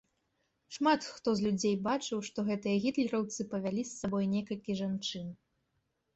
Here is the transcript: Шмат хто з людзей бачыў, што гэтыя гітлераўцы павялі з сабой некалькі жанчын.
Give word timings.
Шмат 0.77 1.01
хто 1.17 1.33
з 1.41 1.45
людзей 1.47 1.75
бачыў, 1.87 2.23
што 2.31 2.47
гэтыя 2.49 2.81
гітлераўцы 2.87 3.47
павялі 3.53 3.81
з 3.93 4.01
сабой 4.01 4.25
некалькі 4.35 4.81
жанчын. 4.83 5.31